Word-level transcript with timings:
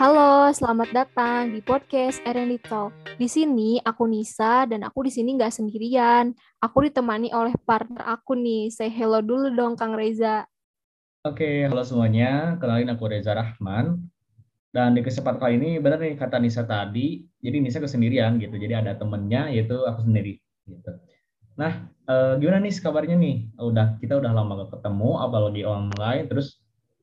Halo, 0.00 0.48
selamat 0.48 0.96
datang 0.96 1.52
di 1.52 1.60
podcast 1.60 2.24
RND 2.24 2.64
Talk. 2.64 2.88
Di 3.20 3.28
sini 3.28 3.76
aku 3.84 4.08
Nisa 4.08 4.64
dan 4.64 4.80
aku 4.80 5.04
di 5.04 5.12
sini 5.12 5.36
nggak 5.36 5.52
sendirian. 5.52 6.32
Aku 6.56 6.88
ditemani 6.88 7.28
oleh 7.36 7.52
partner 7.68 8.08
aku 8.08 8.32
nih. 8.32 8.72
Say 8.72 8.88
hello 8.88 9.20
dulu 9.20 9.52
dong 9.52 9.76
Kang 9.76 9.92
Reza. 9.92 10.48
Oke, 11.20 11.68
halo 11.68 11.84
semuanya. 11.84 12.56
Kenalin 12.56 12.88
aku 12.88 13.12
Reza 13.12 13.36
Rahman. 13.36 14.00
Dan 14.72 14.96
di 14.96 15.04
kesempatan 15.04 15.36
kali 15.36 15.60
ini 15.60 15.76
benar 15.76 16.00
nih 16.00 16.16
kata 16.16 16.40
Nisa 16.40 16.64
tadi. 16.64 17.20
Jadi 17.36 17.60
Nisa 17.60 17.76
kesendirian 17.76 18.40
gitu. 18.40 18.56
Jadi 18.56 18.72
ada 18.72 18.96
temennya 18.96 19.52
yaitu 19.52 19.84
aku 19.84 20.08
sendiri 20.08 20.40
gitu. 20.64 20.96
Nah, 21.60 21.92
eh, 22.08 22.40
gimana 22.40 22.64
nih 22.64 22.72
kabarnya 22.80 23.20
nih? 23.20 23.52
Udah 23.60 24.00
kita 24.00 24.16
udah 24.16 24.32
lama 24.32 24.64
gak 24.64 24.80
ketemu, 24.80 25.10
apalagi 25.20 25.62
online. 25.68 26.24
Terus 26.24 26.56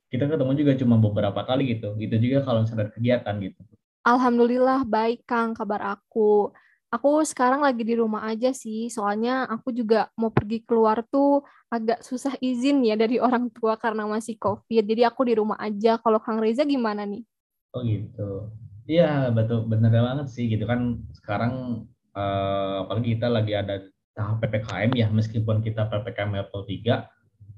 kita 0.07 0.25
ketemu 0.31 0.51
juga 0.55 0.73
cuma 0.79 0.95
beberapa 0.95 1.41
kali 1.43 1.77
gitu. 1.77 1.95
Itu 1.99 2.15
juga 2.19 2.47
kalau 2.47 2.63
misalnya 2.63 2.91
kegiatan 2.91 3.35
gitu. 3.43 3.61
Alhamdulillah 4.07 4.87
baik 4.87 5.27
Kang 5.27 5.51
kabar 5.51 5.99
aku. 5.99 6.55
Aku 6.87 7.19
sekarang 7.27 7.59
lagi 7.59 7.83
di 7.83 7.99
rumah 7.99 8.31
aja 8.31 8.55
sih, 8.55 8.87
soalnya 8.87 9.43
aku 9.51 9.75
juga 9.75 10.07
mau 10.15 10.31
pergi 10.31 10.63
keluar 10.63 11.03
tuh 11.03 11.43
agak 11.67 11.99
susah 11.99 12.39
izin 12.39 12.79
ya 12.87 12.95
dari 12.95 13.19
orang 13.25 13.51
tua 13.51 13.75
karena 13.75 14.07
masih 14.07 14.39
COVID. 14.39 14.83
Jadi 14.87 15.03
aku 15.03 15.27
di 15.27 15.35
rumah 15.35 15.59
aja. 15.59 15.99
Kalau 15.99 16.23
Kang 16.23 16.39
Reza 16.39 16.63
gimana 16.63 17.03
nih? 17.03 17.27
Oh 17.75 17.83
gitu. 17.83 18.47
Iya, 18.87 19.35
betul 19.35 19.67
bener 19.67 19.91
banget 19.91 20.31
sih 20.31 20.47
gitu 20.47 20.63
kan 20.63 21.03
sekarang 21.11 21.83
eh, 22.15 22.75
apalagi 22.87 23.19
kita 23.19 23.27
lagi 23.27 23.51
ada 23.51 23.83
tahap 24.15 24.39
PPKM 24.39 24.95
ya 24.95 25.07
meskipun 25.11 25.59
kita 25.59 25.91
PPKM 25.91 26.31
level 26.33 26.63
3 26.63 27.16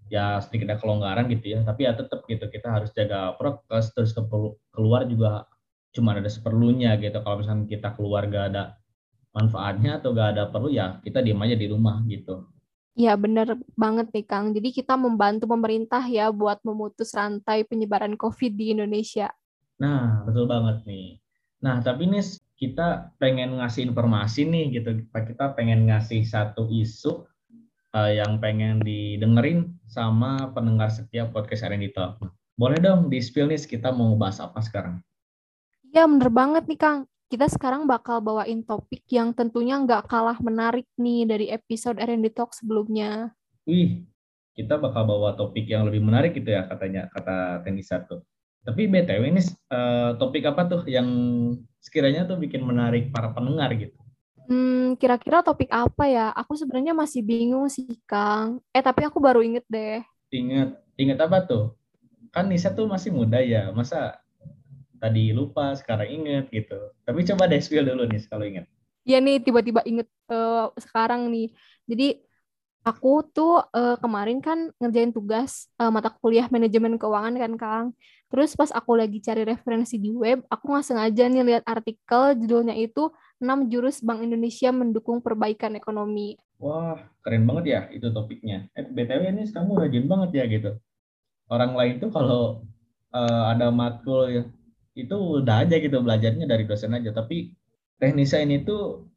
ya 0.09 0.41
sedikit 0.41 0.73
ada 0.73 0.77
kelonggaran 0.81 1.29
gitu 1.29 1.55
ya. 1.55 1.59
Tapi 1.63 1.85
ya 1.85 1.93
tetap 1.95 2.25
gitu 2.25 2.45
kita 2.49 2.67
harus 2.67 2.89
jaga 2.91 3.37
prokes 3.37 3.93
terus 3.93 4.11
keluar 4.73 5.05
juga 5.05 5.45
cuma 5.93 6.17
ada 6.17 6.29
seperlunya 6.29 6.97
gitu. 6.97 7.21
Kalau 7.21 7.37
misalnya 7.41 7.65
kita 7.69 7.89
keluar 7.97 8.25
gak 8.29 8.53
ada 8.53 8.77
manfaatnya 9.33 10.01
atau 10.01 10.11
gak 10.13 10.35
ada 10.35 10.43
perlu 10.49 10.69
ya 10.73 10.97
kita 11.05 11.21
diem 11.21 11.39
aja 11.39 11.55
di 11.55 11.67
rumah 11.69 12.01
gitu. 12.09 12.49
Ya 12.99 13.15
bener 13.15 13.55
banget 13.79 14.11
nih 14.11 14.25
Kang. 14.27 14.51
Jadi 14.51 14.75
kita 14.75 14.99
membantu 14.99 15.47
pemerintah 15.47 16.03
ya 16.03 16.33
buat 16.35 16.59
memutus 16.67 17.15
rantai 17.15 17.63
penyebaran 17.63 18.19
COVID 18.19 18.51
di 18.53 18.75
Indonesia. 18.75 19.31
nah 19.79 20.27
betul 20.27 20.43
banget 20.43 20.83
nih. 20.83 21.23
Nah 21.63 21.79
tapi 21.79 22.11
nih 22.11 22.19
kita 22.59 23.15
pengen 23.15 23.55
ngasih 23.63 23.87
informasi 23.87 24.43
nih 24.43 24.65
gitu. 24.75 25.07
Kita 25.07 25.55
pengen 25.55 25.87
ngasih 25.87 26.27
satu 26.27 26.67
isu 26.67 27.23
uh, 27.95 28.11
yang 28.11 28.37
pengen 28.37 28.81
didengerin 28.83 29.77
sama 29.89 30.51
pendengar 30.53 30.89
setiap 30.93 31.33
podcast 31.33 31.65
R&D 31.65 31.93
Talk. 31.93 32.21
Boleh 32.59 32.77
dong 32.77 33.07
di 33.07 33.23
spill 33.23 33.49
nih 33.49 33.61
kita 33.63 33.89
mau 33.95 34.13
bahas 34.19 34.43
apa 34.43 34.59
sekarang? 34.59 34.99
Iya 35.89 36.05
bener 36.05 36.29
banget 36.29 36.63
nih 36.69 36.79
Kang. 36.79 36.99
Kita 37.29 37.45
sekarang 37.45 37.85
bakal 37.85 38.25
bawain 38.25 38.65
topik 38.65 39.05
yang 39.13 39.37
tentunya 39.37 39.77
nggak 39.77 40.09
kalah 40.09 40.37
menarik 40.41 40.89
nih 40.97 41.29
dari 41.29 41.45
episode 41.53 42.01
R&D 42.01 42.33
Talk 42.33 42.57
sebelumnya. 42.57 43.33
Wih, 43.69 44.01
kita 44.57 44.81
bakal 44.81 45.05
bawa 45.05 45.37
topik 45.37 45.69
yang 45.69 45.85
lebih 45.85 46.01
menarik 46.01 46.33
gitu 46.33 46.49
ya 46.49 46.65
katanya, 46.65 47.05
kata 47.13 47.61
tenis 47.61 47.93
satu. 47.93 48.25
Tapi 48.65 48.89
BTW 48.89 49.23
ini 49.29 49.41
uh, 49.71 50.17
topik 50.17 50.43
apa 50.49 50.65
tuh 50.67 50.81
yang 50.89 51.07
sekiranya 51.79 52.25
tuh 52.25 52.41
bikin 52.41 52.65
menarik 52.65 53.13
para 53.13 53.29
pendengar 53.31 53.71
gitu? 53.77 53.98
Hmm, 54.49 54.97
kira-kira 54.97 55.45
topik 55.45 55.69
apa 55.69 56.09
ya? 56.09 56.33
Aku 56.33 56.57
sebenarnya 56.57 56.97
masih 56.97 57.21
bingung 57.21 57.69
sih, 57.69 57.85
Kang. 58.09 58.57
Eh, 58.73 58.81
tapi 58.81 59.05
aku 59.05 59.21
baru 59.21 59.45
inget 59.45 59.61
deh. 59.69 60.01
Ingat, 60.33 60.73
inget 60.97 61.21
apa 61.21 61.45
tuh? 61.45 61.77
Kan 62.33 62.49
Nisa 62.49 62.73
tuh 62.73 62.89
masih 62.89 63.13
muda 63.13 63.37
ya, 63.45 63.69
masa 63.69 64.17
tadi 64.97 65.29
lupa, 65.37 65.77
sekarang 65.77 66.09
inget 66.09 66.49
gitu. 66.49 66.81
Tapi 67.05 67.21
coba 67.29 67.45
deh 67.45 67.61
spill 67.61 67.85
dulu 67.85 68.09
nih 68.09 68.25
kalau 68.25 68.41
inget. 68.41 68.65
Iya 69.05 69.21
nih, 69.21 69.37
tiba-tiba 69.37 69.85
inget 69.85 70.09
uh, 70.33 70.73
sekarang 70.81 71.29
nih. 71.29 71.53
Jadi, 71.85 72.25
aku 72.81 73.21
tuh 73.29 73.61
uh, 73.69 74.01
kemarin 74.01 74.41
kan 74.41 74.73
ngerjain 74.81 75.13
tugas 75.13 75.69
uh, 75.77 75.93
mata 75.93 76.09
kuliah 76.09 76.49
manajemen 76.49 76.97
keuangan 76.97 77.37
kan, 77.37 77.53
Kang. 77.53 77.85
Terus 78.33 78.57
pas 78.57 78.73
aku 78.73 78.97
lagi 78.97 79.21
cari 79.21 79.45
referensi 79.45 80.01
di 80.01 80.09
web, 80.09 80.41
aku 80.49 80.73
nggak 80.73 80.85
sengaja 80.85 81.29
nih 81.29 81.45
lihat 81.45 81.63
artikel 81.69 82.33
judulnya 82.33 82.73
itu 82.77 83.13
6 83.39 83.71
jurus 83.71 84.03
Bank 84.03 84.21
Indonesia 84.23 84.69
mendukung 84.75 85.23
perbaikan 85.23 85.73
ekonomi. 85.79 86.35
Wah, 86.59 86.99
keren 87.23 87.47
banget 87.47 87.65
ya 87.71 87.81
itu 87.95 88.11
topiknya. 88.11 88.67
Eh, 88.75 88.83
BTW 88.83 89.31
ini 89.31 89.47
kamu 89.47 89.79
rajin 89.79 90.05
banget 90.11 90.29
ya 90.35 90.45
gitu. 90.51 90.71
Orang 91.47 91.73
lain 91.73 92.03
tuh 92.03 92.11
kalau 92.11 92.67
uh, 93.15 93.43
ada 93.55 93.71
matkul 93.71 94.27
ya, 94.27 94.43
itu 94.93 95.15
udah 95.15 95.63
aja 95.63 95.79
gitu 95.79 96.03
belajarnya 96.03 96.45
dari 96.45 96.67
dosen 96.67 96.91
aja. 96.93 97.15
Tapi 97.15 97.55
teknisa 97.95 98.43
ini 98.43 98.61
tuh 98.67 99.07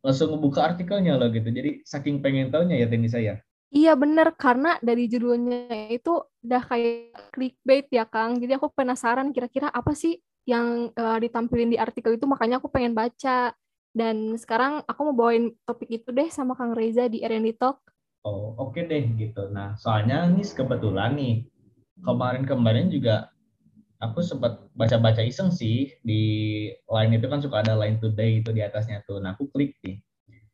langsung 0.00 0.32
ngebuka 0.34 0.74
artikelnya 0.74 1.20
loh 1.20 1.28
gitu. 1.28 1.52
Jadi 1.52 1.84
saking 1.84 2.24
pengen 2.24 2.48
tahunya 2.48 2.80
ya 2.80 2.86
teknisa 2.88 3.20
ya. 3.20 3.36
Iya 3.72 3.96
bener, 3.96 4.36
karena 4.36 4.76
dari 4.84 5.08
judulnya 5.08 5.88
itu 5.88 6.20
udah 6.44 6.62
kayak 6.68 7.32
clickbait 7.32 7.88
ya 7.88 8.04
Kang. 8.04 8.36
Jadi 8.36 8.52
aku 8.60 8.68
penasaran 8.68 9.32
kira-kira 9.32 9.72
apa 9.72 9.96
sih 9.96 10.20
yang 10.48 10.90
uh, 10.94 11.18
ditampilin 11.22 11.70
di 11.70 11.78
artikel 11.78 12.18
itu 12.18 12.26
makanya 12.26 12.58
aku 12.58 12.66
pengen 12.66 12.94
baca 12.94 13.54
dan 13.92 14.16
sekarang 14.40 14.82
aku 14.88 15.00
mau 15.12 15.14
bawain 15.14 15.52
topik 15.68 15.88
itu 15.92 16.08
deh 16.10 16.28
sama 16.32 16.56
Kang 16.56 16.72
Reza 16.72 17.06
di 17.06 17.20
R&D 17.22 17.60
Talk. 17.60 17.78
Oh 18.24 18.54
oke 18.58 18.74
okay 18.74 18.88
deh 18.88 19.04
gitu. 19.18 19.50
Nah 19.52 19.76
soalnya 19.78 20.26
ini 20.26 20.42
kebetulan 20.42 21.14
nih 21.14 21.46
kemarin-kemarin 22.02 22.88
juga 22.90 23.30
aku 24.02 24.24
sempat 24.24 24.66
baca-baca 24.74 25.22
iseng 25.22 25.54
sih 25.54 25.94
di 26.02 26.22
line 26.90 27.12
itu 27.14 27.26
kan 27.30 27.38
suka 27.38 27.62
ada 27.62 27.78
line 27.78 28.02
today 28.02 28.42
itu 28.42 28.50
di 28.50 28.64
atasnya 28.64 29.04
tuh. 29.06 29.22
Nah 29.22 29.36
aku 29.38 29.46
klik 29.52 29.78
nih. 29.84 30.02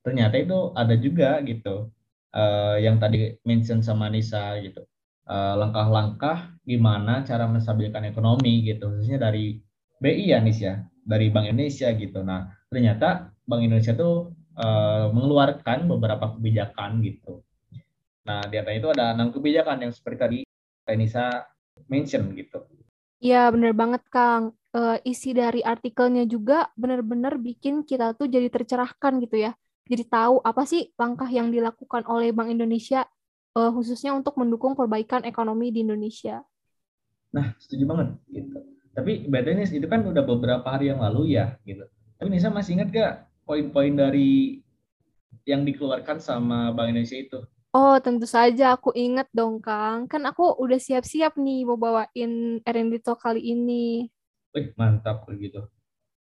Ternyata 0.04 0.34
itu 0.40 0.58
ada 0.76 0.94
juga 0.96 1.40
gitu 1.44 1.92
uh, 2.36 2.76
yang 2.76 3.00
tadi 3.00 3.36
mention 3.44 3.80
sama 3.80 4.08
Nisa 4.12 4.56
gitu. 4.60 4.84
Eh, 5.28 5.54
langkah-langkah 5.60 6.56
uh, 6.56 6.64
gimana 6.64 7.20
cara 7.20 7.44
menstabilkan 7.44 8.00
ekonomi 8.08 8.64
gitu 8.64 8.88
khususnya 8.88 9.28
dari 9.28 9.60
BI 9.98 10.30
ya 10.30 10.38
Nis 10.38 10.58
ya 10.62 10.82
dari 11.02 11.30
Bank 11.30 11.50
Indonesia 11.50 11.90
gitu. 11.94 12.22
Nah 12.22 12.50
ternyata 12.70 13.34
Bank 13.46 13.62
Indonesia 13.62 13.94
tuh 13.94 14.34
uh, 14.58 15.10
mengeluarkan 15.10 15.86
beberapa 15.86 16.38
kebijakan 16.38 17.02
gitu. 17.02 17.42
Nah 18.26 18.44
di 18.46 18.56
antara 18.60 18.76
itu 18.76 18.88
ada 18.92 19.14
enam 19.14 19.34
kebijakan 19.34 19.88
yang 19.88 19.92
seperti 19.92 20.18
tadi 20.18 20.38
Tenisa 20.84 21.44
mention 21.86 22.32
gitu. 22.32 22.64
Iya 23.18 23.50
bener 23.50 23.74
banget 23.74 24.02
Kang. 24.08 24.54
Uh, 24.68 25.00
isi 25.00 25.32
dari 25.32 25.64
artikelnya 25.64 26.28
juga 26.28 26.68
benar-benar 26.76 27.40
bikin 27.40 27.88
kita 27.88 28.12
tuh 28.12 28.28
jadi 28.28 28.52
tercerahkan 28.52 29.16
gitu 29.24 29.48
ya. 29.48 29.56
Jadi 29.88 30.04
tahu 30.04 30.44
apa 30.44 30.68
sih 30.68 30.92
langkah 31.00 31.26
yang 31.26 31.48
dilakukan 31.48 32.04
oleh 32.04 32.30
Bank 32.36 32.52
Indonesia 32.52 33.08
uh, 33.56 33.70
khususnya 33.72 34.12
untuk 34.12 34.36
mendukung 34.36 34.76
perbaikan 34.76 35.24
ekonomi 35.24 35.72
di 35.72 35.82
Indonesia. 35.82 36.44
Nah, 37.32 37.56
setuju 37.56 37.84
banget 37.88 38.08
gitu. 38.28 38.77
Tapi 38.92 39.28
bedanya 39.30 39.64
itu 39.64 39.86
kan 39.86 40.02
udah 40.02 40.24
beberapa 40.24 40.66
hari 40.66 40.90
yang 40.90 41.00
lalu 41.00 41.38
ya 41.38 41.56
gitu. 41.62 41.86
Tapi 42.18 42.28
Nisa 42.30 42.50
masih 42.50 42.80
ingat 42.80 42.88
gak 42.90 43.14
poin-poin 43.46 43.94
dari 43.94 44.60
yang 45.48 45.64
dikeluarkan 45.64 46.18
sama 46.20 46.74
Bank 46.74 46.92
Indonesia 46.92 47.16
itu? 47.16 47.38
Oh, 47.72 48.00
tentu 48.00 48.24
saja 48.24 48.74
aku 48.74 48.96
ingat 48.96 49.28
dong, 49.30 49.60
Kang. 49.60 50.08
Kan 50.08 50.24
aku 50.24 50.56
udah 50.56 50.80
siap-siap 50.80 51.36
nih 51.36 51.68
mau 51.68 51.76
bawain 51.76 52.64
R&D 52.64 53.04
Talk 53.04 53.22
kali 53.22 53.44
ini. 53.44 54.08
Wih, 54.56 54.72
mantap 54.74 55.28
gitu. 55.36 55.68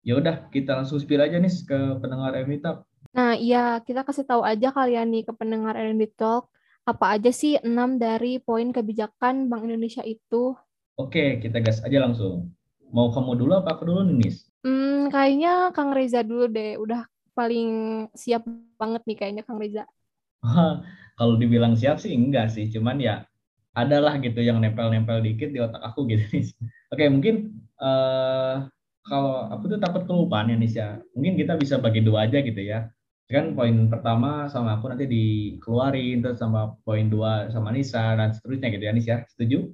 Ya 0.03 0.19
udah, 0.19 0.51
kita 0.51 0.75
langsung 0.75 0.99
spill 0.99 1.23
aja 1.23 1.39
nih 1.39 1.51
ke 1.65 1.79
pendengar 2.03 2.35
R&D 2.35 2.61
Talk. 2.61 2.83
Nah, 3.15 3.33
iya, 3.33 3.79
kita 3.81 4.03
kasih 4.03 4.27
tahu 4.27 4.43
aja 4.43 4.69
kalian 4.75 5.07
nih 5.09 5.23
ke 5.25 5.33
pendengar 5.33 5.73
R&D 5.79 6.13
Talk 6.13 6.51
apa 6.87 7.19
aja 7.19 7.31
sih 7.35 7.59
enam 7.59 7.99
dari 7.99 8.39
poin 8.39 8.71
kebijakan 8.71 9.51
Bank 9.51 9.67
Indonesia 9.67 10.07
itu. 10.07 10.55
Oke, 10.95 11.43
kita 11.43 11.59
gas 11.59 11.83
aja 11.83 11.99
langsung. 11.99 12.47
Mau 12.91 13.11
kamu 13.11 13.35
dulu 13.35 13.51
apa 13.59 13.75
aku 13.75 13.83
dulu 13.83 14.07
nih, 14.07 14.15
Nis? 14.15 14.47
Hmm, 14.63 15.11
kayaknya 15.11 15.75
Kang 15.75 15.91
Reza 15.91 16.23
dulu 16.23 16.47
deh. 16.47 16.79
Udah 16.79 17.03
paling 17.35 17.69
siap 18.15 18.47
banget 18.79 19.03
nih 19.05 19.17
kayaknya 19.19 19.43
Kang 19.43 19.59
Reza. 19.59 19.83
Kalau 21.17 21.33
dibilang 21.35 21.73
siap 21.73 21.97
sih 21.97 22.13
enggak 22.13 22.53
sih, 22.53 22.69
cuman 22.69 23.01
ya 23.01 23.25
adalah 23.77 24.17
gitu 24.21 24.41
yang 24.41 24.57
nempel-nempel 24.61 25.21
dikit 25.21 25.53
di 25.53 25.61
otak 25.61 25.81
aku 25.81 26.05
gitu 26.09 26.25
nih. 26.33 26.45
Oke, 26.93 27.05
mungkin 27.09 27.35
uh, 27.77 28.65
kalau 29.05 29.49
aku 29.53 29.69
tuh 29.75 29.79
takut 29.81 30.03
kelupaan 30.05 30.49
ya 30.49 30.57
Nis 30.57 30.73
ya. 30.77 30.97
Mungkin 31.13 31.37
kita 31.37 31.57
bisa 31.57 31.77
bagi 31.81 32.01
dua 32.05 32.29
aja 32.29 32.41
gitu 32.41 32.61
ya. 32.61 32.89
Kan 33.27 33.59
poin 33.59 33.91
pertama 33.91 34.47
sama 34.47 34.79
aku 34.79 34.87
nanti 34.87 35.03
dikeluarin, 35.03 36.23
terus 36.23 36.39
sama 36.39 36.79
poin 36.87 37.11
dua 37.11 37.51
sama 37.51 37.75
Nisa, 37.75 38.15
dan 38.15 38.31
seterusnya 38.31 38.71
gitu 38.71 38.83
ya 38.87 38.93
Nis 38.95 39.07
ya. 39.09 39.17
Setuju? 39.27 39.67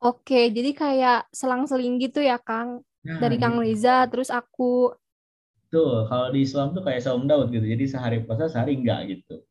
Oke, 0.00 0.48
jadi 0.48 0.72
kayak 0.72 1.28
selang-seling 1.28 2.00
gitu 2.00 2.24
ya, 2.24 2.40
Kang. 2.40 2.80
Nah, 3.04 3.20
Dari 3.20 3.36
Kang 3.36 3.60
gitu. 3.60 3.68
Reza, 3.68 4.08
terus 4.08 4.32
aku. 4.32 4.96
Tuh, 5.68 6.08
kalau 6.08 6.32
di 6.32 6.40
Islam 6.40 6.72
tuh 6.72 6.80
kayak 6.80 7.04
saum 7.04 7.28
Daud 7.28 7.52
gitu. 7.52 7.62
Jadi 7.62 7.84
sehari 7.84 8.24
puasa, 8.24 8.48
sehari 8.48 8.80
enggak 8.80 9.12
gitu. 9.12 9.44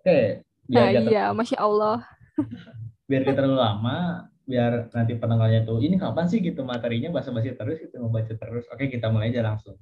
Oke. 0.00 0.40
Biar 0.64 0.96
nah, 0.96 1.04
iya, 1.04 1.24
Masya 1.36 1.58
Allah. 1.60 2.00
biar 3.08 3.28
kita 3.28 3.44
terlalu 3.44 3.60
lama, 3.60 4.28
biar 4.48 4.88
nanti 4.96 5.12
pendengarnya 5.20 5.68
tuh 5.68 5.84
ini 5.84 6.00
kapan 6.00 6.24
sih 6.24 6.40
gitu 6.40 6.64
materinya 6.64 7.12
bahasa-bahasa 7.12 7.52
terus 7.52 7.84
gitu 7.84 8.00
mau 8.00 8.08
baca 8.08 8.32
terus 8.32 8.64
oke 8.72 8.88
kita 8.88 9.12
mulai 9.12 9.28
aja 9.28 9.44
langsung 9.44 9.76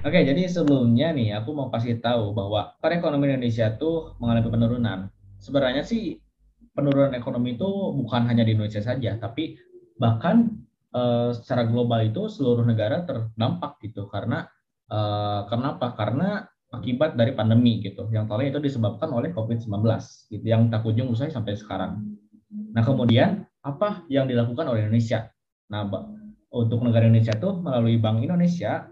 oke 0.00 0.16
jadi 0.24 0.48
sebelumnya 0.48 1.12
nih 1.12 1.36
aku 1.36 1.52
mau 1.52 1.68
kasih 1.68 2.00
tahu 2.00 2.32
bahwa 2.32 2.72
perekonomian 2.80 3.36
Indonesia 3.36 3.68
tuh 3.76 4.16
mengalami 4.16 4.48
penurunan 4.48 4.98
sebenarnya 5.36 5.84
sih 5.84 6.24
penurunan 6.78 7.10
ekonomi 7.18 7.58
itu 7.58 7.66
bukan 7.98 8.30
hanya 8.30 8.46
di 8.46 8.54
Indonesia 8.54 8.78
saja 8.78 9.18
tapi 9.18 9.58
bahkan 9.98 10.54
uh, 10.94 11.30
secara 11.34 11.66
global 11.66 12.00
itu 12.06 12.30
seluruh 12.30 12.64
negara 12.64 13.04
terdampak 13.04 13.82
gitu. 13.84 14.06
Karena 14.08 14.46
uh, 14.88 15.44
kenapa? 15.50 15.92
Karena 15.98 16.46
akibat 16.68 17.16
dari 17.16 17.32
pandemi 17.32 17.80
gitu. 17.80 18.08
Yang 18.12 18.28
terakhir 18.28 18.48
itu 18.56 18.60
disebabkan 18.72 19.10
oleh 19.12 19.32
COVID-19 19.32 19.72
gitu 20.32 20.44
yang 20.44 20.68
tak 20.68 20.84
kunjung 20.84 21.10
usai 21.10 21.32
sampai 21.32 21.56
sekarang. 21.56 22.04
Nah 22.72 22.84
kemudian 22.84 23.44
apa 23.64 24.04
yang 24.12 24.28
dilakukan 24.28 24.68
oleh 24.68 24.86
Indonesia. 24.86 25.28
Nah, 25.68 25.84
untuk 26.48 26.80
negara 26.80 27.04
Indonesia 27.04 27.36
itu 27.36 27.60
melalui 27.60 28.00
Bank 28.00 28.24
Indonesia, 28.24 28.88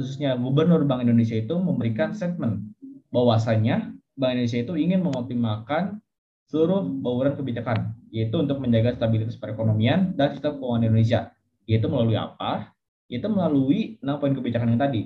khususnya 0.00 0.32
Gubernur 0.40 0.88
Bank 0.88 1.04
Indonesia 1.04 1.36
itu 1.36 1.52
memberikan 1.60 2.16
statement 2.16 2.72
bahwasanya 3.12 3.92
Bank 4.16 4.40
Indonesia 4.40 4.64
itu 4.64 4.72
ingin 4.80 5.04
mengoptimalkan 5.04 6.00
seluruh 6.48 6.84
bauran 6.84 7.34
kebijakan, 7.34 7.96
yaitu 8.12 8.36
untuk 8.36 8.60
menjaga 8.60 8.96
stabilitas 8.96 9.36
perekonomian 9.40 10.12
dan 10.14 10.36
sistem 10.36 10.60
keuangan 10.60 10.86
Indonesia. 10.86 11.20
Yaitu 11.64 11.88
melalui 11.88 12.16
apa? 12.20 12.74
Yaitu 13.08 13.28
melalui 13.32 13.96
enam 14.04 14.20
poin 14.20 14.36
kebijakan 14.36 14.76
yang 14.76 14.80
tadi. 14.80 15.02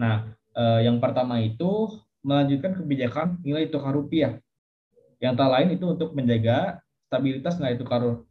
Nah, 0.00 0.32
eh, 0.56 0.80
yang 0.88 0.96
pertama 0.98 1.40
itu 1.40 1.92
melanjutkan 2.24 2.72
kebijakan 2.78 3.42
nilai 3.44 3.68
tukar 3.68 3.92
rupiah. 3.92 4.40
Yang 5.20 5.34
tak 5.38 5.50
lain 5.52 5.68
itu 5.76 5.84
untuk 5.86 6.16
menjaga 6.16 6.82
stabilitas 7.06 7.60
nilai 7.60 7.76
tukar 7.76 8.24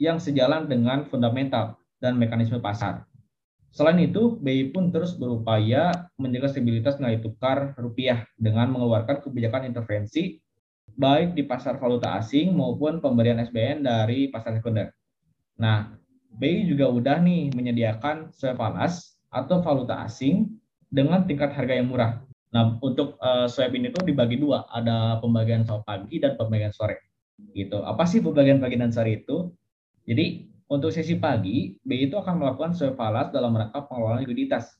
yang 0.00 0.18
sejalan 0.18 0.66
dengan 0.66 1.06
fundamental 1.06 1.78
dan 2.02 2.18
mekanisme 2.18 2.58
pasar. 2.58 3.06
Selain 3.72 3.96
itu, 4.04 4.36
BI 4.36 4.68
pun 4.68 4.92
terus 4.92 5.16
berupaya 5.16 6.10
menjaga 6.20 6.52
stabilitas 6.52 7.00
nilai 7.00 7.22
tukar 7.24 7.72
rupiah 7.80 8.28
dengan 8.36 8.68
mengeluarkan 8.68 9.24
kebijakan 9.24 9.70
intervensi 9.70 10.42
baik 10.92 11.34
di 11.34 11.42
pasar 11.48 11.80
valuta 11.80 12.14
asing 12.20 12.52
maupun 12.52 13.00
pemberian 13.00 13.40
SBN 13.40 13.82
dari 13.82 14.28
pasar 14.28 14.58
sekunder. 14.60 14.92
Nah, 15.58 15.94
BI 16.32 16.68
juga 16.68 16.88
udah 16.88 17.16
nih 17.20 17.52
menyediakan 17.52 18.32
swap 18.32 18.56
falas 18.60 19.16
atau 19.32 19.60
valuta 19.64 20.04
asing 20.04 20.48
dengan 20.92 21.24
tingkat 21.24 21.52
harga 21.56 21.76
yang 21.76 21.88
murah. 21.88 22.20
Nah, 22.52 22.76
untuk 22.84 23.16
uh, 23.20 23.48
swap 23.48 23.72
ini 23.72 23.88
tuh 23.88 24.04
dibagi 24.04 24.36
dua, 24.36 24.68
ada 24.68 25.16
pembagian 25.24 25.64
swap 25.64 25.88
pagi 25.88 26.20
dan 26.20 26.36
pembagian 26.36 26.72
sore 26.72 27.00
gitu. 27.56 27.82
Apa 27.82 28.06
sih 28.06 28.22
pembagian-pembagian 28.22 28.92
dasar 28.92 29.08
itu? 29.08 29.50
Jadi 30.06 30.52
untuk 30.68 30.88
sesi 30.88 31.20
pagi, 31.20 31.76
BI 31.84 32.08
itu 32.08 32.16
akan 32.16 32.40
melakukan 32.40 32.72
surveillance 32.72 33.32
dalam 33.34 33.52
rangka 33.52 33.84
pengelolaan 33.88 34.24
likuiditas. 34.24 34.78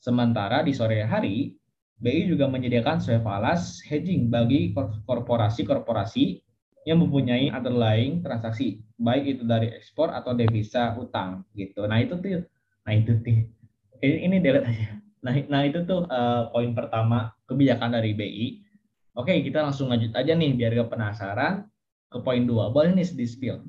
Sementara 0.00 0.64
di 0.64 0.72
sore 0.72 1.04
hari, 1.04 1.59
BI 2.00 2.32
juga 2.32 2.48
menyediakan 2.48 2.98
surveillance 2.98 3.84
hedging 3.84 4.32
bagi 4.32 4.72
korporasi-korporasi 5.04 6.40
yang 6.88 7.04
mempunyai 7.04 7.52
underlying 7.52 8.24
transaksi, 8.24 8.80
baik 8.96 9.36
itu 9.36 9.42
dari 9.44 9.68
ekspor 9.68 10.08
atau 10.08 10.32
devisa 10.32 10.96
utang 10.96 11.44
gitu. 11.52 11.84
Nah 11.84 12.00
itu 12.00 12.16
tuh, 12.16 12.40
nah 12.88 12.92
itu 12.96 13.20
tuh, 13.20 13.44
ini, 14.00 14.16
ini 14.24 14.36
delete 14.40 14.64
aja. 14.64 14.96
Nah, 15.20 15.36
nah 15.52 15.60
itu 15.68 15.84
tuh 15.84 16.08
uh, 16.08 16.48
poin 16.48 16.72
pertama 16.72 17.36
kebijakan 17.44 17.92
dari 17.92 18.16
BI. 18.16 18.48
Oke, 19.12 19.36
kita 19.44 19.60
langsung 19.60 19.92
lanjut 19.92 20.16
aja 20.16 20.32
nih 20.32 20.56
biar 20.56 20.72
gak 20.80 20.90
penasaran 20.96 21.68
ke 22.08 22.18
poin 22.24 22.40
dua. 22.48 22.72
Boleh 22.72 22.96
nih 22.96 23.12
di 23.12 23.26
spill. 23.28 23.60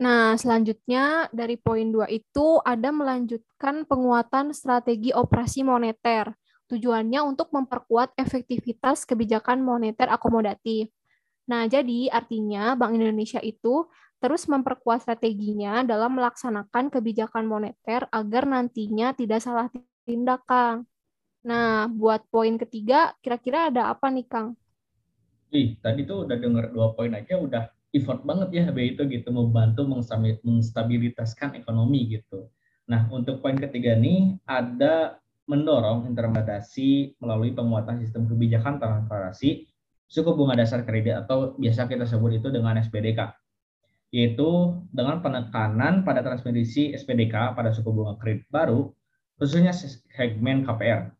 Nah, 0.00 0.38
selanjutnya 0.40 1.28
dari 1.34 1.60
poin 1.60 1.92
dua 1.92 2.08
itu 2.08 2.62
ada 2.64 2.88
melanjutkan 2.88 3.84
penguatan 3.84 4.56
strategi 4.56 5.12
operasi 5.12 5.66
moneter. 5.66 6.32
Tujuannya 6.68 7.24
untuk 7.24 7.48
memperkuat 7.50 8.12
efektivitas 8.20 9.08
kebijakan 9.08 9.64
moneter 9.64 10.12
akomodatif. 10.12 10.92
Nah, 11.48 11.64
jadi 11.64 12.12
artinya 12.12 12.76
Bank 12.76 12.92
Indonesia 13.00 13.40
itu 13.40 13.88
terus 14.20 14.44
memperkuat 14.44 15.08
strateginya 15.08 15.80
dalam 15.82 16.20
melaksanakan 16.20 16.92
kebijakan 16.92 17.48
moneter 17.48 18.04
agar 18.12 18.44
nantinya 18.44 19.16
tidak 19.16 19.40
salah 19.40 19.72
tindak, 20.04 20.44
Kang. 20.44 20.84
Nah, 21.46 21.88
buat 21.88 22.28
poin 22.28 22.60
ketiga, 22.60 23.16
kira-kira 23.24 23.72
ada 23.72 23.88
apa 23.88 24.12
nih, 24.12 24.28
Kang? 24.28 24.58
ih 25.48 25.80
tadi 25.80 26.04
tuh 26.04 26.28
udah 26.28 26.36
denger 26.36 26.64
dua 26.76 26.92
poin 26.92 27.12
aja 27.16 27.40
udah 27.40 27.72
effort 27.96 28.20
banget 28.24 28.48
ya 28.52 28.64
B 28.68 28.92
itu 28.92 29.02
gitu 29.08 29.32
membantu 29.32 29.88
menstabilitaskan 30.44 31.56
ekonomi 31.56 32.20
gitu. 32.20 32.52
Nah 32.88 33.08
untuk 33.08 33.40
poin 33.40 33.56
ketiga 33.56 33.96
nih 33.96 34.36
ada 34.44 35.16
mendorong 35.48 36.04
intermediasi 36.06 37.16
melalui 37.18 37.56
penguatan 37.56 37.98
sistem 38.04 38.28
kebijakan 38.28 38.76
transparansi 38.76 39.64
suku 40.04 40.30
bunga 40.36 40.60
dasar 40.60 40.84
kredit 40.84 41.24
atau 41.24 41.56
biasa 41.56 41.88
kita 41.88 42.04
sebut 42.04 42.38
itu 42.38 42.48
dengan 42.52 42.76
SPDK 42.76 43.32
yaitu 44.12 44.76
dengan 44.92 45.20
penekanan 45.20 46.04
pada 46.04 46.24
transmisi 46.24 46.92
SPDK 46.96 47.56
pada 47.56 47.72
suku 47.72 47.88
bunga 47.92 48.16
kredit 48.20 48.44
baru 48.52 48.92
khususnya 49.40 49.72
segmen 49.72 50.64
KPR 50.64 51.12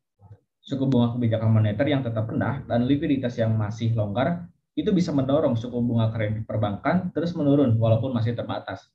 suku 0.61 0.85
bunga 0.85 1.17
kebijakan 1.17 1.49
moneter 1.49 1.89
yang 1.89 2.05
tetap 2.05 2.29
rendah 2.29 2.61
dan 2.69 2.85
likuiditas 2.85 3.41
yang 3.41 3.57
masih 3.57 3.97
longgar 3.97 4.45
itu 4.77 4.93
bisa 4.93 5.11
mendorong 5.11 5.57
suku 5.57 5.81
bunga 5.81 6.13
kredit 6.13 6.45
perbankan 6.45 7.09
terus 7.11 7.33
menurun 7.35 7.75
walaupun 7.81 8.15
masih 8.15 8.37
terbatas. 8.39 8.87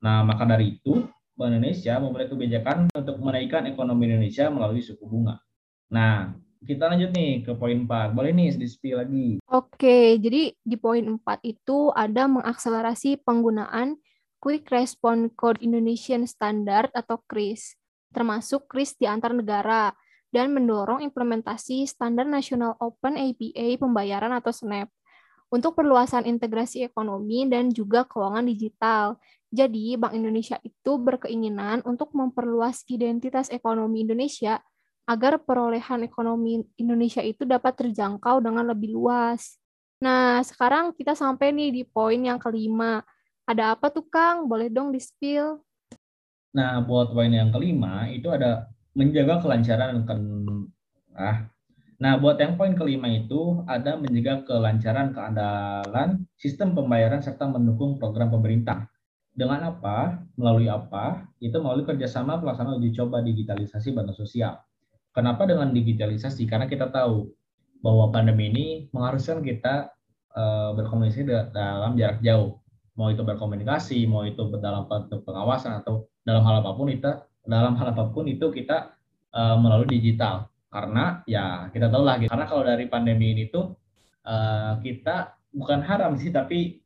Nah, 0.00 0.24
maka 0.24 0.48
dari 0.48 0.80
itu 0.80 1.04
Bank 1.34 1.50
Indonesia 1.50 1.98
memulai 1.98 2.30
kebijakan 2.30 2.94
untuk 2.94 3.18
menaikkan 3.18 3.66
ekonomi 3.66 4.06
Indonesia 4.06 4.46
melalui 4.48 4.78
suku 4.78 5.02
bunga. 5.02 5.42
Nah, 5.90 6.30
kita 6.64 6.88
lanjut 6.88 7.10
nih 7.12 7.42
ke 7.44 7.52
poin 7.58 7.76
4. 7.76 8.14
Boleh 8.14 8.32
nih 8.32 8.54
di 8.56 8.66
lagi. 8.94 9.26
Oke, 9.50 10.16
jadi 10.16 10.54
di 10.54 10.76
poin 10.78 11.04
4 11.04 11.42
itu 11.42 11.90
ada 11.92 12.30
mengakselerasi 12.30 13.20
penggunaan 13.26 13.98
Quick 14.38 14.70
Response 14.70 15.34
Code 15.34 15.60
Indonesian 15.60 16.24
Standard 16.24 16.94
atau 16.94 17.20
KRIS, 17.26 17.76
termasuk 18.14 18.70
KRIS 18.70 18.96
di 18.96 19.10
antar 19.10 19.34
negara 19.34 19.92
dan 20.30 20.54
mendorong 20.54 21.02
implementasi 21.02 21.86
Standar 21.86 22.26
Nasional 22.26 22.78
Open 22.78 23.18
APA 23.18 23.78
Pembayaran 23.78 24.32
atau 24.34 24.50
SNAP 24.50 24.90
untuk 25.54 25.78
perluasan 25.78 26.26
integrasi 26.26 26.82
ekonomi 26.82 27.46
dan 27.46 27.70
juga 27.70 28.02
keuangan 28.02 28.42
digital. 28.42 29.14
Jadi, 29.54 29.94
Bank 29.94 30.18
Indonesia 30.18 30.58
itu 30.66 30.98
berkeinginan 30.98 31.86
untuk 31.86 32.10
memperluas 32.10 32.82
identitas 32.90 33.46
ekonomi 33.54 34.02
Indonesia 34.02 34.58
agar 35.06 35.38
perolehan 35.38 36.02
ekonomi 36.02 36.66
Indonesia 36.74 37.22
itu 37.22 37.46
dapat 37.46 37.78
terjangkau 37.78 38.42
dengan 38.42 38.66
lebih 38.66 38.98
luas. 38.98 39.62
Nah, 40.02 40.42
sekarang 40.42 40.90
kita 40.98 41.14
sampai 41.14 41.54
nih 41.54 41.70
di 41.70 41.82
poin 41.86 42.18
yang 42.18 42.42
kelima. 42.42 42.98
Ada 43.46 43.78
apa 43.78 43.94
tuh, 43.94 44.10
Kang? 44.10 44.50
Boleh 44.50 44.66
dong 44.66 44.90
di-spill? 44.90 45.62
Nah, 46.50 46.82
buat 46.82 47.14
poin 47.14 47.30
yang 47.30 47.54
kelima, 47.54 48.10
itu 48.10 48.26
ada 48.34 48.74
menjaga 48.94 49.42
kelancaran 49.42 50.06
kan 50.06 50.20
ah 51.18 51.50
nah 51.94 52.18
buat 52.18 52.38
yang 52.38 52.58
poin 52.58 52.74
kelima 52.74 53.06
itu 53.10 53.62
ada 53.70 53.98
menjaga 53.98 54.46
kelancaran 54.46 55.14
keandalan 55.14 56.26
sistem 56.38 56.74
pembayaran 56.74 57.22
serta 57.22 57.46
mendukung 57.46 57.98
program 57.98 58.30
pemerintah 58.34 58.90
dengan 59.34 59.74
apa? 59.74 60.22
Melalui 60.38 60.70
apa? 60.70 61.26
Itu 61.42 61.58
melalui 61.58 61.84
kerjasama 61.84 62.38
pelaksanaan 62.38 62.78
uji 62.78 62.94
coba 62.94 63.20
digitalisasi 63.20 63.90
bantuan 63.90 64.14
sosial. 64.14 64.54
Kenapa 65.10 65.46
dengan 65.46 65.74
digitalisasi? 65.74 66.46
Karena 66.46 66.70
kita 66.70 66.90
tahu 66.90 67.30
bahwa 67.82 68.10
pandemi 68.14 68.48
ini 68.50 68.66
mengharuskan 68.94 69.44
kita 69.44 69.92
uh, 70.34 70.72
berkomunikasi 70.78 71.26
dalam 71.52 71.98
jarak 71.98 72.22
jauh. 72.22 72.62
Mau 72.94 73.10
itu 73.10 73.26
berkomunikasi 73.26 74.06
mau 74.06 74.22
itu 74.22 74.46
dalam 74.62 74.86
pengawasan 75.26 75.82
atau 75.82 76.06
dalam 76.22 76.46
hal 76.46 76.62
apa 76.62 76.72
pun 76.78 76.86
itu 76.88 77.10
dalam 77.42 77.74
hal 77.74 77.90
apa 77.90 78.14
pun 78.14 78.30
itu 78.30 78.48
kita 78.54 78.94
uh, 79.34 79.58
melalui 79.58 79.98
digital. 79.98 80.46
Karena 80.70 81.22
ya 81.26 81.70
kita 81.70 81.90
tahu 81.90 82.02
lah 82.02 82.18
gitu. 82.18 82.30
karena 82.30 82.46
kalau 82.50 82.62
dari 82.66 82.86
pandemi 82.90 83.34
ini 83.34 83.50
tuh 83.50 83.74
uh, 84.26 84.78
kita 84.82 85.34
bukan 85.54 85.86
haram 85.86 86.18
sih 86.18 86.34
tapi 86.34 86.82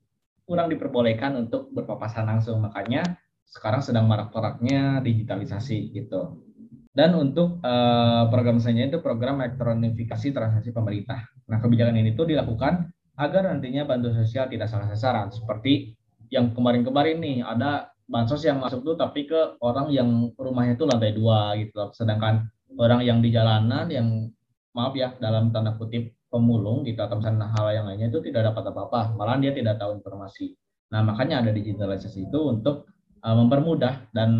kurang 0.49 0.73
diperbolehkan 0.73 1.37
untuk 1.37 1.69
berpapasan 1.76 2.25
langsung. 2.25 2.64
Makanya 2.64 3.21
sekarang 3.45 3.85
sedang 3.85 4.09
marak-maraknya 4.09 5.05
digitalisasi 5.05 5.93
gitu. 5.93 6.49
Dan 6.88 7.14
untuk 7.14 7.61
uh, 7.62 8.26
program 8.33 8.59
saya 8.59 8.88
itu 8.88 8.99
program 8.99 9.45
elektronifikasi 9.45 10.35
transaksi 10.35 10.73
pemerintah. 10.75 11.31
Nah 11.47 11.61
kebijakan 11.62 11.95
ini 12.00 12.17
tuh 12.17 12.26
dilakukan 12.26 12.90
agar 13.14 13.55
nantinya 13.55 13.87
bantuan 13.87 14.19
sosial 14.19 14.50
tidak 14.50 14.67
salah 14.67 14.90
sasaran. 14.90 15.31
Seperti 15.31 15.95
yang 16.33 16.57
kemarin-kemarin 16.57 17.23
nih 17.23 17.38
ada 17.47 17.95
bansos 18.09 18.43
yang 18.43 18.59
masuk 18.59 18.83
tuh 18.83 18.97
tapi 18.99 19.31
ke 19.31 19.61
orang 19.62 19.93
yang 19.95 20.33
rumahnya 20.35 20.75
tuh 20.75 20.90
lantai 20.90 21.14
dua 21.14 21.55
gitu. 21.61 21.93
Sedangkan 21.95 22.50
orang 22.75 23.07
yang 23.07 23.23
di 23.23 23.31
jalanan 23.31 23.87
yang 23.87 24.26
maaf 24.75 24.99
ya 24.99 25.14
dalam 25.23 25.55
tanda 25.55 25.78
kutip 25.78 26.17
pemulung 26.28 26.85
gitu 26.85 27.00
atau 27.00 27.16
misalnya 27.18 27.49
hal 27.56 27.73
yang 27.73 27.87
lainnya 27.88 28.12
itu 28.12 28.20
tidak 28.20 28.52
dapat 28.52 28.68
apa-apa, 28.73 29.16
malah 29.16 29.40
dia 29.40 29.52
tidak 29.52 29.80
tahu 29.80 29.97
informasi. 29.97 30.52
Nah, 30.92 31.04
makanya 31.04 31.44
ada 31.44 31.50
digitalisasi 31.52 32.28
itu 32.28 32.40
untuk 32.49 32.88
uh, 33.25 33.37
mempermudah 33.37 34.12
dan 34.12 34.30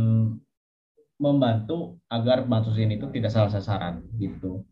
membantu 1.18 1.99
agar 2.09 2.47
bansos 2.47 2.78
ini 2.78 2.97
itu 2.97 3.11
tidak 3.11 3.35
salah 3.35 3.50
sasaran 3.50 4.07
gitu. 4.16 4.62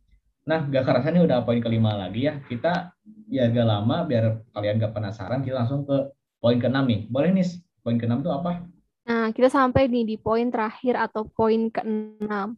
Nah, 0.47 0.63
gak 0.71 0.87
kerasa 0.87 1.11
nih 1.11 1.27
udah 1.27 1.43
poin 1.43 1.59
kelima 1.59 1.99
lagi 1.99 2.31
ya. 2.31 2.39
Kita 2.47 2.95
ya 3.27 3.51
agak 3.51 3.67
lama 3.67 4.07
biar 4.07 4.47
kalian 4.55 4.79
gak 4.79 4.95
penasaran, 4.95 5.43
kita 5.43 5.59
langsung 5.59 5.83
ke 5.83 6.15
poin 6.39 6.57
keenam 6.63 6.87
nih. 6.87 7.11
Boleh 7.11 7.35
nih, 7.35 7.49
poin 7.83 7.99
keenam 7.99 8.23
itu 8.23 8.31
apa? 8.31 8.63
Nah, 9.07 9.35
kita 9.35 9.51
sampai 9.51 9.91
nih 9.91 10.07
di 10.07 10.17
poin 10.19 10.47
terakhir 10.47 10.95
atau 10.99 11.27
poin 11.27 11.67
keenam. 11.71 12.55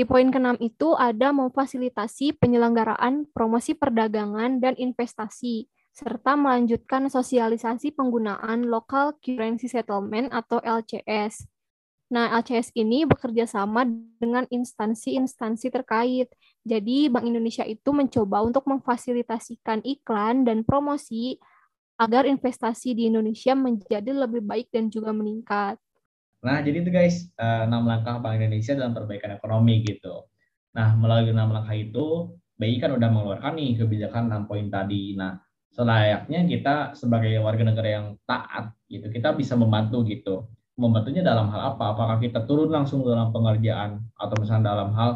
Di 0.00 0.08
poin 0.08 0.32
keenam 0.32 0.56
itu 0.64 0.96
ada 0.96 1.28
memfasilitasi 1.28 2.40
penyelenggaraan 2.40 3.28
promosi 3.36 3.76
perdagangan 3.76 4.56
dan 4.56 4.72
investasi 4.80 5.68
serta 5.92 6.40
melanjutkan 6.40 7.12
sosialisasi 7.12 7.92
penggunaan 7.92 8.64
Local 8.64 9.20
Currency 9.20 9.68
Settlement 9.68 10.32
atau 10.32 10.56
LCS 10.64 11.44
Nah, 12.16 12.32
LCS 12.40 12.72
ini 12.80 13.04
bekerja 13.04 13.44
sama 13.44 13.84
dengan 14.16 14.48
instansi-instansi 14.48 15.68
terkait. 15.68 16.32
Jadi, 16.64 17.12
Bank 17.12 17.28
Indonesia 17.28 17.62
itu 17.68 17.92
mencoba 17.92 18.40
untuk 18.40 18.64
memfasilitasikan 18.72 19.84
iklan 19.84 20.48
dan 20.48 20.64
promosi 20.64 21.36
agar 22.00 22.24
investasi 22.24 22.96
di 22.96 23.12
Indonesia 23.12 23.52
menjadi 23.52 24.16
lebih 24.16 24.42
baik 24.42 24.72
dan 24.72 24.88
juga 24.88 25.12
meningkat. 25.12 25.76
Nah, 26.40 26.64
jadi 26.64 26.80
itu 26.80 26.90
guys, 26.92 27.28
eh, 27.36 27.62
enam 27.68 27.84
langkah 27.84 28.16
Bank 28.22 28.40
Indonesia 28.40 28.72
dalam 28.72 28.96
perbaikan 28.96 29.36
ekonomi 29.36 29.84
gitu. 29.84 30.28
Nah, 30.76 30.96
melalui 30.96 31.32
enam 31.36 31.52
langkah 31.52 31.76
itu, 31.76 32.32
BI 32.56 32.76
kan 32.80 32.92
udah 32.96 33.08
mengeluarkan 33.12 33.56
nih 33.56 33.70
kebijakan 33.80 34.28
6 34.28 34.42
poin 34.48 34.66
tadi. 34.68 35.16
Nah, 35.16 35.40
selayaknya 35.72 36.44
kita 36.48 36.74
sebagai 36.96 37.40
warga 37.44 37.64
negara 37.64 37.88
yang 37.88 38.06
taat 38.28 38.72
gitu, 38.88 39.08
kita 39.12 39.32
bisa 39.36 39.54
membantu 39.56 40.04
gitu 40.08 40.48
membantunya 40.80 41.20
dalam 41.20 41.52
hal 41.52 41.76
apa? 41.76 41.92
Apakah 41.92 42.16
kita 42.16 42.48
turun 42.48 42.72
langsung 42.72 43.04
dalam 43.04 43.28
pengerjaan 43.28 44.00
atau 44.16 44.34
misalnya 44.40 44.72
dalam 44.72 44.96
hal 44.96 45.10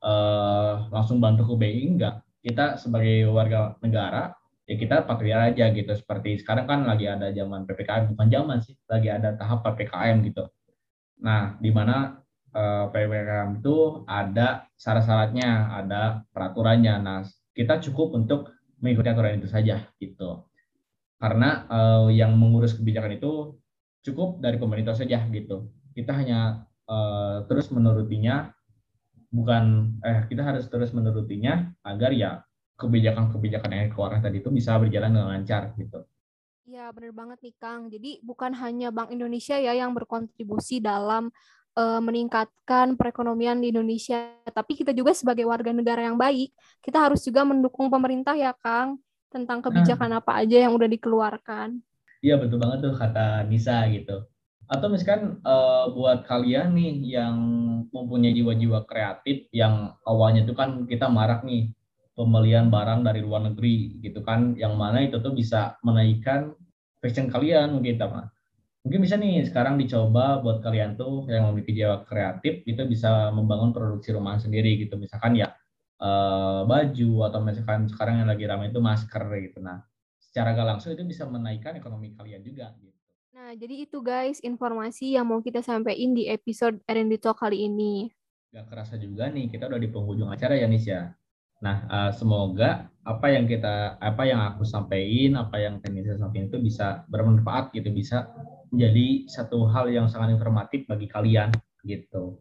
uh, 0.00 0.88
langsung 0.88 1.20
bantu 1.20 1.52
ke 1.52 1.54
BI 1.60 1.84
enggak? 1.92 2.24
Kita 2.40 2.80
sebagai 2.80 3.28
warga 3.28 3.76
negara 3.84 4.32
ya 4.64 4.74
kita 4.80 5.04
patuhi 5.04 5.36
aja 5.36 5.68
gitu. 5.76 5.92
Seperti 5.92 6.40
sekarang 6.40 6.64
kan 6.64 6.80
lagi 6.88 7.04
ada 7.04 7.28
zaman 7.36 7.68
PPKM 7.68 8.16
bukan 8.16 8.28
zaman 8.32 8.58
sih, 8.64 8.74
lagi 8.88 9.12
ada 9.12 9.36
tahap 9.36 9.60
PPKM 9.60 10.24
gitu. 10.24 10.48
Nah, 11.20 11.56
di 11.60 11.70
mana 11.72 12.20
uh, 12.56 12.86
eh, 12.90 13.06
PPKM 13.06 13.60
itu 13.60 14.04
ada 14.08 14.66
syarat-syaratnya, 14.76 15.76
ada 15.84 16.24
peraturannya. 16.32 16.94
Nah, 17.00 17.18
kita 17.52 17.80
cukup 17.90 18.16
untuk 18.16 18.56
mengikuti 18.80 19.08
aturan 19.12 19.38
itu 19.40 19.48
saja 19.48 19.84
gitu. 20.00 20.48
Karena 21.20 21.68
uh, 21.68 22.08
yang 22.08 22.32
mengurus 22.36 22.72
kebijakan 22.80 23.20
itu 23.20 23.60
cukup 24.00 24.40
dari 24.40 24.56
pemerintah 24.56 24.96
saja 24.96 25.20
gitu. 25.28 25.68
Kita 25.92 26.16
hanya 26.16 26.64
uh, 26.88 27.44
terus 27.44 27.68
menurutinya, 27.68 28.48
bukan 29.28 29.94
eh 30.02 30.26
kita 30.26 30.42
harus 30.42 30.66
terus 30.72 30.90
menurutinya 30.96 31.70
agar 31.86 32.10
ya 32.16 32.40
kebijakan-kebijakan 32.80 33.70
yang 33.76 33.92
keluarkan 33.92 34.24
tadi 34.24 34.40
itu 34.40 34.48
bisa 34.48 34.80
berjalan 34.80 35.12
dengan 35.12 35.28
lancar 35.36 35.76
gitu. 35.76 36.08
Ya 36.80 36.88
benar 36.96 37.12
banget 37.12 37.38
nih 37.44 37.54
Kang. 37.60 37.92
Jadi 37.92 38.24
bukan 38.24 38.56
hanya 38.56 38.88
Bank 38.88 39.12
Indonesia 39.12 39.52
ya 39.52 39.76
yang 39.76 39.92
berkontribusi 39.92 40.80
dalam 40.80 41.28
uh, 41.76 42.00
meningkatkan 42.00 42.96
perekonomian 42.96 43.60
di 43.60 43.68
Indonesia, 43.68 44.32
tapi 44.48 44.80
kita 44.80 44.96
juga 44.96 45.12
sebagai 45.12 45.44
warga 45.44 45.76
negara 45.76 46.08
yang 46.08 46.16
baik, 46.16 46.56
kita 46.80 46.96
harus 46.96 47.20
juga 47.20 47.44
mendukung 47.44 47.92
pemerintah 47.92 48.32
ya 48.32 48.56
Kang 48.56 48.96
tentang 49.28 49.60
kebijakan 49.60 50.16
nah. 50.16 50.24
apa 50.24 50.40
aja 50.40 50.56
yang 50.56 50.72
udah 50.72 50.88
dikeluarkan. 50.88 51.84
Iya 52.24 52.40
betul 52.40 52.56
banget 52.56 52.80
tuh 52.80 52.96
kata 52.96 53.44
Nisa 53.44 53.84
gitu. 53.92 54.24
Atau 54.64 54.88
misalkan 54.88 55.36
uh, 55.44 55.92
buat 55.92 56.24
kalian 56.24 56.72
nih 56.72 57.20
yang 57.20 57.36
mempunyai 57.92 58.32
jiwa-jiwa 58.32 58.88
kreatif 58.88 59.52
yang 59.52 60.00
awalnya 60.08 60.48
itu 60.48 60.56
kan 60.56 60.88
kita 60.88 61.12
marak 61.12 61.44
nih 61.44 61.76
pembelian 62.16 62.72
barang 62.72 63.04
dari 63.04 63.20
luar 63.20 63.52
negeri 63.52 64.00
gitu 64.00 64.24
kan, 64.24 64.56
yang 64.56 64.80
mana 64.80 65.04
itu 65.04 65.20
tuh 65.20 65.36
bisa 65.36 65.76
menaikkan 65.84 66.56
fashion 67.00 67.26
kalian 67.32 67.72
mungkin 67.74 67.96
teman. 67.96 68.28
Mungkin 68.80 69.00
bisa 69.04 69.20
nih 69.20 69.44
sekarang 69.44 69.76
dicoba 69.76 70.40
buat 70.40 70.64
kalian 70.64 70.96
tuh 70.96 71.28
yang 71.28 71.52
memiliki 71.52 71.76
jiwa 71.76 72.00
kreatif 72.08 72.64
itu 72.64 72.80
bisa 72.88 73.28
membangun 73.28 73.76
produksi 73.76 74.12
rumah 74.16 74.40
sendiri 74.40 74.80
gitu. 74.80 74.96
Misalkan 74.96 75.36
ya 75.36 75.52
uh, 76.00 76.64
baju 76.64 77.12
atau 77.28 77.40
misalkan 77.44 77.88
sekarang 77.92 78.24
yang 78.24 78.28
lagi 78.28 78.44
ramai 78.48 78.72
itu 78.72 78.80
masker 78.80 79.24
gitu. 79.44 79.60
Nah, 79.60 79.84
secara 80.16 80.56
gak 80.56 80.68
langsung 80.76 80.96
itu 80.96 81.04
bisa 81.04 81.28
menaikkan 81.28 81.76
ekonomi 81.76 82.16
kalian 82.16 82.40
juga 82.40 82.72
gitu. 82.80 82.96
Nah, 83.36 83.52
jadi 83.52 83.84
itu 83.84 83.98
guys 84.00 84.40
informasi 84.40 85.16
yang 85.16 85.28
mau 85.28 85.44
kita 85.44 85.60
sampaikan 85.60 86.16
di 86.16 86.28
episode 86.28 86.80
R&D 86.88 87.20
Talk 87.20 87.40
kali 87.44 87.68
ini. 87.68 88.08
Gak 88.50 88.66
kerasa 88.66 88.96
juga 88.96 89.28
nih, 89.28 89.52
kita 89.52 89.68
udah 89.68 89.80
di 89.80 89.88
penghujung 89.92 90.32
acara 90.32 90.56
ya 90.56 90.66
Nisya. 90.66 91.12
Nah, 91.60 91.84
uh, 91.92 92.10
semoga 92.16 92.88
apa 93.04 93.26
yang 93.32 93.44
kita 93.44 94.00
apa 94.00 94.22
yang 94.24 94.40
aku 94.52 94.64
sampaikan, 94.64 95.40
apa 95.40 95.60
yang 95.60 95.80
Tenisa 95.80 96.16
sampaikan 96.16 96.48
itu 96.48 96.60
bisa 96.60 97.04
bermanfaat 97.12 97.72
gitu, 97.76 97.92
bisa 97.92 98.32
menjadi 98.72 99.28
satu 99.28 99.68
hal 99.68 99.92
yang 99.92 100.08
sangat 100.08 100.36
informatif 100.36 100.88
bagi 100.88 101.08
kalian 101.08 101.52
gitu. 101.84 102.40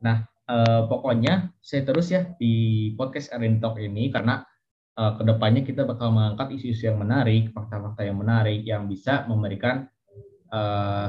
Nah, 0.00 0.24
uh, 0.48 0.88
pokoknya 0.88 1.52
saya 1.60 1.84
terus 1.84 2.08
ya 2.08 2.24
di 2.40 2.92
podcast 2.96 3.32
R&D 3.36 3.60
Talk 3.60 3.76
ini 3.80 4.08
karena 4.08 4.44
uh, 4.96 5.12
ke 5.20 5.22
depannya 5.28 5.62
kita 5.64 5.84
bakal 5.84 6.12
mengangkat 6.12 6.56
isu-isu 6.56 6.88
yang 6.88 7.00
menarik, 7.00 7.52
fakta-fakta 7.52 8.04
yang 8.08 8.16
menarik 8.16 8.64
yang 8.64 8.88
bisa 8.88 9.28
memberikan 9.28 9.88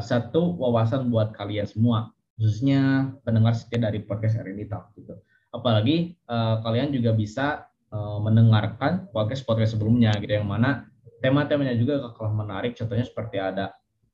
satu 0.03 0.59
wawasan 0.59 1.07
buat 1.07 1.31
kalian 1.31 1.63
semua, 1.63 2.11
khususnya 2.35 3.07
pendengar 3.23 3.55
setia 3.55 3.79
dari 3.87 4.03
podcast 4.03 4.35
RND 4.35 4.67
Talk 4.67 4.91
gitu. 4.99 5.15
Apalagi 5.49 6.17
uh, 6.29 6.61
kalian 6.61 6.93
juga 6.93 7.11
bisa 7.13 7.69
uh, 7.89 8.17
mendengarkan 8.21 9.09
podcast-podcast 9.09 9.77
sebelumnya 9.77 10.13
gitu 10.21 10.37
yang 10.39 10.47
mana 10.49 10.89
tema-temanya 11.19 11.75
juga 11.75 11.99
kalah 12.15 12.33
menarik. 12.33 12.77
Contohnya 12.77 13.05
seperti 13.05 13.37
ada 13.41 13.73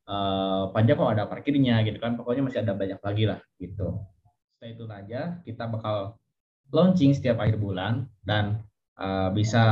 uh, 0.09 0.71
pajak 0.71 0.95
kok 0.95 1.11
ada 1.11 1.25
parkirnya 1.27 1.83
gitu 1.83 1.99
kan. 1.99 2.15
Pokoknya 2.15 2.47
masih 2.47 2.59
ada 2.63 2.73
banyak 2.73 2.99
lagi 2.99 3.23
lah 3.27 3.39
gitu. 3.59 3.99
Setelah 4.55 4.69
itu 4.71 4.83
aja 4.89 5.21
kita 5.43 5.63
bakal 5.69 6.17
launching 6.73 7.13
setiap 7.13 7.37
akhir 7.43 7.61
bulan 7.61 8.09
dan 8.25 8.65
uh, 8.97 9.29
bisa 9.31 9.63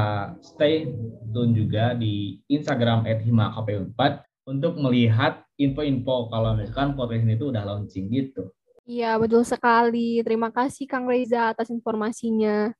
stay 0.44 0.88
tune 1.34 1.56
juga 1.58 1.98
di 1.98 2.38
Instagram 2.52 3.08
@himakpu4 3.08 4.00
untuk 4.44 4.76
melihat 4.76 5.48
info-info 5.56 6.28
kalau 6.28 6.54
misalkan 6.60 6.94
podcast 7.00 7.24
ini 7.24 7.40
tuh 7.40 7.56
udah 7.56 7.64
launching 7.64 8.12
gitu. 8.12 8.52
Iya, 8.84 9.16
betul 9.16 9.48
sekali. 9.48 10.20
Terima 10.22 10.52
kasih 10.52 10.84
Kang 10.88 11.08
Reza 11.08 11.56
atas 11.56 11.72
informasinya. 11.72 12.72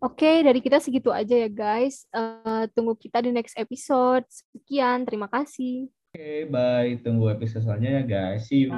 Oke, 0.00 0.40
dari 0.40 0.64
kita 0.64 0.80
segitu 0.80 1.12
aja 1.12 1.36
ya 1.36 1.50
guys. 1.50 2.08
Uh, 2.14 2.64
tunggu 2.72 2.96
kita 2.96 3.20
di 3.20 3.34
next 3.34 3.52
episode. 3.58 4.24
Sekian, 4.30 5.04
terima 5.04 5.28
kasih. 5.28 5.90
Oke, 6.14 6.48
bye. 6.48 6.96
Tunggu 7.04 7.28
episode 7.34 7.66
selanjutnya 7.66 8.00
ya 8.00 8.04
guys. 8.06 8.48
See 8.48 8.70
you. 8.70 8.74